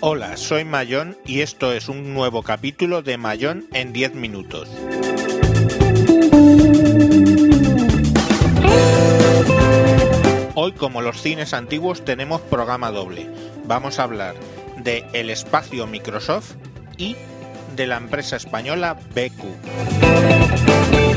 [0.00, 4.68] Hola, soy Mayón y esto es un nuevo capítulo de Mayón en 10 minutos.
[10.56, 13.30] Hoy, como los cines antiguos, tenemos programa doble.
[13.64, 14.34] Vamos a hablar
[14.78, 16.54] de el espacio Microsoft
[16.96, 17.14] y
[17.76, 21.07] de la empresa española BQ.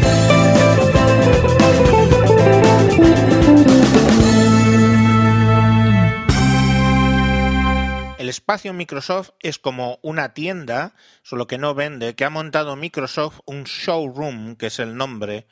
[8.18, 10.94] El espacio Microsoft es como una tienda,
[11.24, 15.48] solo que no vende, que ha montado Microsoft un showroom, que es el nombre,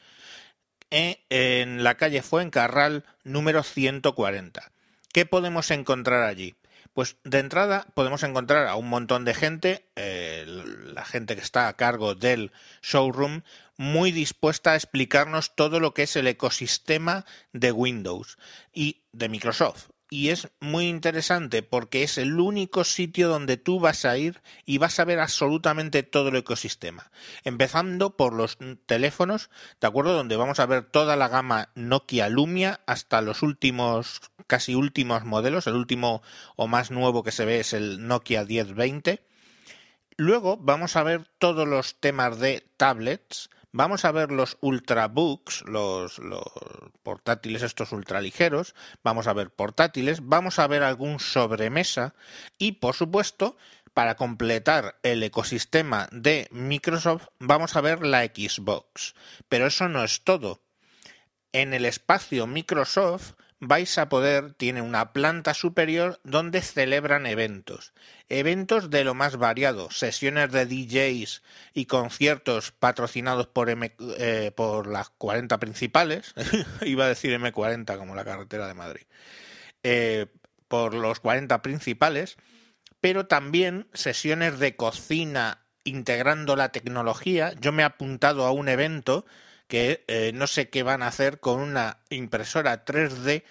[0.92, 4.72] eh, en la calle Fuencarral número 140.
[5.12, 6.56] ¿Qué podemos encontrar allí?
[6.94, 11.68] Pues de entrada podemos encontrar a un montón de gente, eh, la gente que está
[11.68, 13.42] a cargo del showroom,
[13.80, 18.38] muy dispuesta a explicarnos todo lo que es el ecosistema de Windows
[18.74, 24.06] y de Microsoft y es muy interesante porque es el único sitio donde tú vas
[24.06, 27.12] a ir y vas a ver absolutamente todo el ecosistema.
[27.44, 30.14] Empezando por los teléfonos, ¿de acuerdo?
[30.14, 35.68] Donde vamos a ver toda la gama Nokia Lumia hasta los últimos, casi últimos modelos.
[35.68, 36.22] El último
[36.56, 39.24] o más nuevo que se ve es el Nokia 1020.
[40.18, 46.18] Luego vamos a ver todos los temas de tablets Vamos a ver los ultrabooks, los,
[46.18, 46.44] los
[47.04, 52.16] portátiles estos ultraligeros, vamos a ver portátiles, vamos a ver algún sobremesa
[52.58, 53.58] y, por supuesto,
[53.94, 59.14] para completar el ecosistema de Microsoft, vamos a ver la Xbox.
[59.50, 60.62] Pero eso no es todo.
[61.52, 67.94] En el espacio Microsoft vais a poder, tiene una planta superior donde celebran eventos.
[68.30, 71.44] Eventos de lo más variado, sesiones de DJs
[71.74, 76.34] y conciertos patrocinados por, M, eh, por las 40 principales,
[76.82, 79.04] iba a decir M40 como la carretera de Madrid,
[79.84, 80.28] eh,
[80.68, 82.38] por los 40 principales,
[83.02, 87.54] pero también sesiones de cocina integrando la tecnología.
[87.60, 89.26] Yo me he apuntado a un evento
[89.70, 93.44] que eh, no sé qué van a hacer con una impresora 3D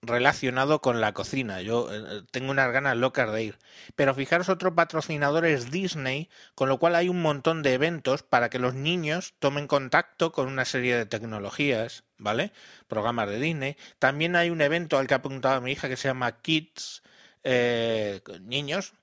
[0.00, 1.60] relacionado con la cocina.
[1.60, 3.58] Yo eh, tengo unas ganas locas de ir.
[3.96, 8.48] Pero fijaros, otro patrocinador es Disney, con lo cual hay un montón de eventos para
[8.48, 12.52] que los niños tomen contacto con una serie de tecnologías, ¿vale?
[12.86, 13.76] Programas de Disney.
[13.98, 17.02] También hay un evento al que ha apuntado mi hija que se llama Kids,
[17.42, 18.94] eh, niños,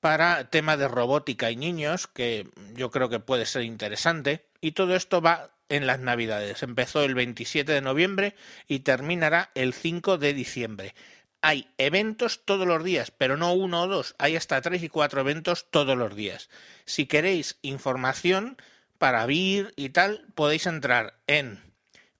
[0.00, 4.44] para tema de robótica y niños, que yo creo que puede ser interesante.
[4.60, 6.62] Y todo esto va en las Navidades.
[6.62, 8.34] Empezó el 27 de noviembre
[8.68, 10.94] y terminará el 5 de diciembre.
[11.40, 15.22] Hay eventos todos los días, pero no uno o dos, hay hasta tres y cuatro
[15.22, 16.50] eventos todos los días.
[16.84, 18.56] Si queréis información
[18.98, 21.60] para vir y tal, podéis entrar en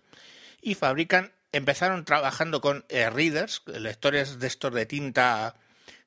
[0.63, 5.54] y fabrican, empezaron trabajando con readers, lectores de estos de tinta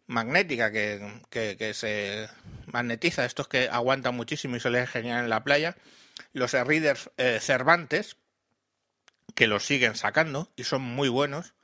[0.08, 2.28] magnética que, que, se
[2.66, 5.76] magnetiza, estos que aguantan muchísimo y se les genial en la playa
[6.32, 8.16] los readers eh, Cervantes,
[9.34, 11.54] que los siguen sacando y son muy buenos,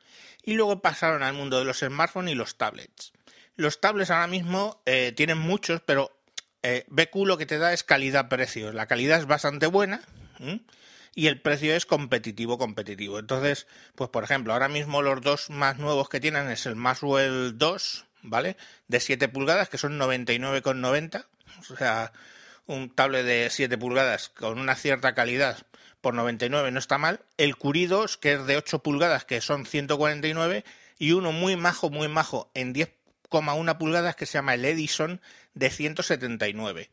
[0.43, 3.13] y luego pasaron al mundo de los smartphones y los tablets.
[3.55, 6.11] Los tablets ahora mismo eh, tienen muchos, pero
[6.63, 8.73] eh, BQ lo que te da es calidad-precio.
[8.73, 10.03] La calidad es bastante buena.
[11.15, 13.19] y el precio es competitivo, competitivo.
[13.19, 17.59] Entonces, pues por ejemplo, ahora mismo los dos más nuevos que tienen es el Maxwell
[17.59, 18.57] 2, ¿vale?
[18.89, 21.27] De 7 pulgadas, que son 99,90.
[21.71, 22.13] O sea,
[22.67, 25.67] un tablet de 7 pulgadas con una cierta calidad
[26.01, 27.21] por 99 no está mal.
[27.39, 30.65] El Curie 2, que es de 8 pulgadas, que son 149.
[30.99, 35.21] Y uno muy majo, muy majo, en 10,1 pulgadas, que se llama el Edison,
[35.55, 36.91] de 179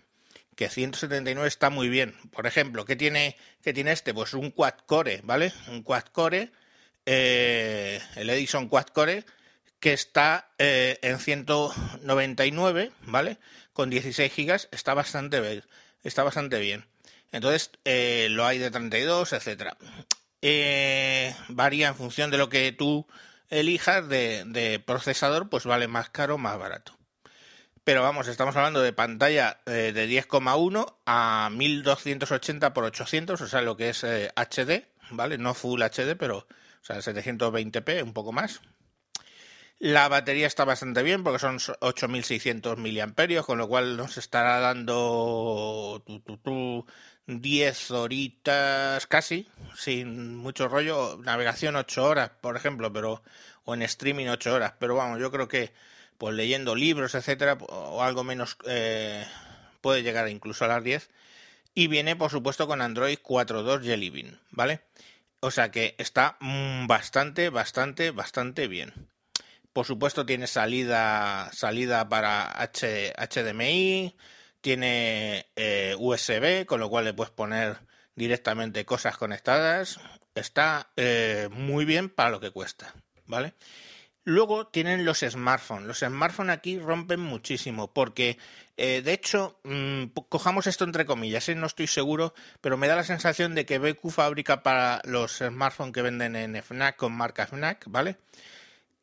[0.60, 2.16] que 179 está muy bien.
[2.32, 4.14] Por ejemplo, ¿qué tiene, qué tiene este?
[4.14, 5.54] Pues un quad core, ¿vale?
[5.70, 6.52] Un quad core,
[7.06, 9.24] eh, el Edison quad core,
[9.80, 13.38] que está eh, en 199, ¿vale?
[13.80, 15.64] Con 16 gigas, está bastante bien.
[16.04, 16.86] Está bastante bien.
[17.32, 19.78] Entonces, eh, lo hay de 32, etcétera.
[21.48, 23.08] varía en función de lo que tú
[23.48, 27.00] elijas de, procesador, pues vale más caro más barato
[27.86, 33.62] pero vamos, estamos hablando de pantalla eh, de 10,1 a 1280 x 800, o sea,
[33.62, 35.38] lo que es HD, eh, ¿vale?
[35.38, 36.46] No Full HD, pero o
[36.82, 38.60] sea, 720p, un poco más.
[39.80, 46.04] La batería está bastante bien porque son 8600 miliamperios, con lo cual nos estará dando
[47.28, 51.18] 10 horitas casi, sin mucho rollo.
[51.24, 53.24] Navegación 8 horas, por ejemplo, pero
[53.64, 55.72] o en streaming 8 horas, pero vamos, yo creo que
[56.18, 59.26] pues leyendo libros, etcétera, o algo menos, eh,
[59.80, 61.10] puede llegar incluso a las 10.
[61.74, 64.82] Y viene, por supuesto, con Android 4.2 Jelly Bean, ¿vale?
[65.40, 69.10] O sea que está mm, bastante, bastante, bastante bien.
[69.74, 74.16] Por supuesto, tiene salida, salida para HDMI,
[74.62, 77.78] tiene eh, USB, con lo cual le puedes poner
[78.16, 80.00] directamente cosas conectadas.
[80.36, 82.94] Está eh, muy bien para lo que cuesta,
[83.26, 83.54] ¿vale?
[84.26, 85.88] Luego tienen los smartphones.
[85.88, 88.38] Los smartphones aquí rompen muchísimo porque,
[88.78, 91.56] eh, de hecho, mm, cojamos esto entre comillas, ¿eh?
[91.56, 95.94] no estoy seguro, pero me da la sensación de que BQ fabrica para los smartphones
[95.94, 98.18] que venden en FNAC con marca FNAC, ¿vale?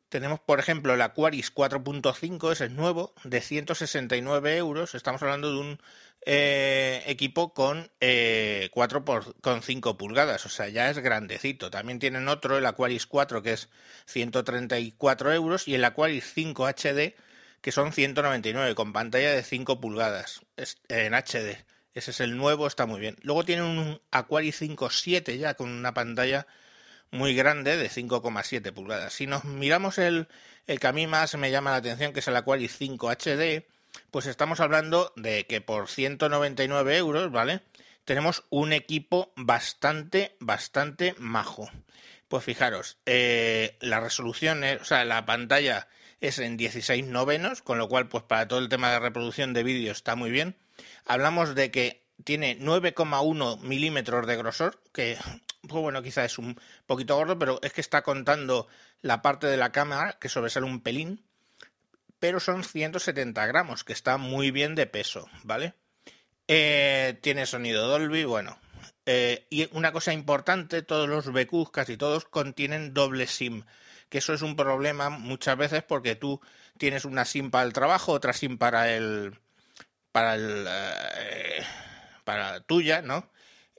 [0.08, 4.94] Tenemos, por ejemplo, el Aquaris 4.5, ese es nuevo, de 169 euros.
[4.94, 5.78] Estamos hablando de un
[6.24, 11.70] eh, equipo con eh, 4 por, con 5 pulgadas, o sea, ya es grandecito.
[11.70, 13.68] También tienen otro, el Aquaris 4, que es
[14.06, 17.14] 134 euros, y el Aquaris 5 HD,
[17.60, 20.40] que son 199, con pantalla de 5 pulgadas
[20.88, 21.64] en HD.
[21.94, 23.16] Ese es el nuevo, está muy bien.
[23.22, 26.46] Luego tienen un Aquaris 5 7 ya, con una pantalla
[27.10, 29.12] muy grande de 5,7 pulgadas.
[29.12, 30.28] Si nos miramos el,
[30.66, 33.64] el que a mí más me llama la atención, que es el Aquaris 5 HD,
[34.10, 37.62] pues estamos hablando de que por 199 euros, ¿vale?
[38.04, 41.68] Tenemos un equipo bastante, bastante majo.
[42.28, 45.88] Pues fijaros, eh, la resolución, o sea, la pantalla
[46.20, 49.62] es en 16 novenos, con lo cual, pues para todo el tema de reproducción de
[49.62, 50.56] vídeo está muy bien.
[51.04, 55.18] Hablamos de que tiene 9,1 milímetros de grosor, que,
[55.66, 58.68] pues bueno, quizá es un poquito gordo, pero es que está contando
[59.02, 61.26] la parte de la cámara que sobresale un pelín
[62.18, 65.74] pero son 170 gramos, que está muy bien de peso, ¿vale?
[66.48, 68.58] Eh, tiene sonido Dolby, bueno.
[69.04, 73.64] Eh, y una cosa importante, todos los BQs, casi todos, contienen doble SIM,
[74.08, 76.40] que eso es un problema muchas veces porque tú
[76.78, 79.38] tienes una SIM para el trabajo, otra SIM para el...
[80.12, 80.66] para el...
[80.68, 81.62] Eh,
[82.24, 83.30] para tuya, ¿no?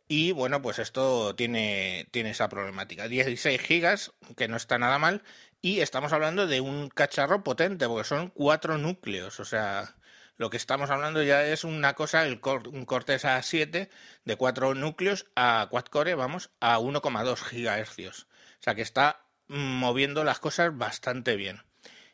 [0.07, 3.07] Y bueno, pues esto tiene, tiene esa problemática.
[3.07, 5.23] 16 gigas, que no está nada mal,
[5.61, 9.39] y estamos hablando de un cacharro potente, porque son cuatro núcleos.
[9.41, 9.95] O sea,
[10.37, 12.39] lo que estamos hablando ya es una cosa, el
[12.71, 13.89] un Cortes A7
[14.23, 18.27] de cuatro núcleos a quad-core, vamos, a 1,2 gigahercios.
[18.59, 21.63] O sea que está moviendo las cosas bastante bien.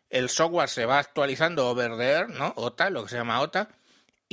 [0.10, 2.54] El software se va actualizando over the air, ¿no?
[2.56, 3.70] OTA, lo que se llama OTA